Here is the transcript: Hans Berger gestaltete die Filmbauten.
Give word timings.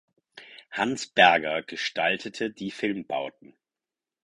Hans 0.71 1.05
Berger 1.05 1.61
gestaltete 1.61 2.49
die 2.49 2.71
Filmbauten. 2.71 3.53